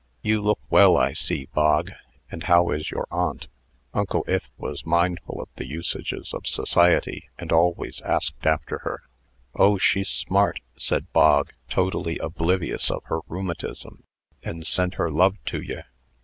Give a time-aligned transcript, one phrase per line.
[0.23, 1.91] "You look well, I see, Bog.
[2.31, 3.45] And how is your aunt?"
[3.93, 9.03] Uncle Ith was mindful of the usages of society, and always asked after her.
[9.53, 14.01] "Oh, she's smart," said Bog, totally oblivious of her rheumatism,
[14.41, 15.81] "and sent her love to ye."